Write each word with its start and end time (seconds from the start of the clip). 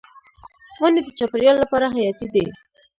ونې 0.81 1.01
د 1.05 1.09
چاپیریال 1.17 1.55
لپاره 1.63 1.91
حیاتي 1.95 2.27
دي. 2.33 2.45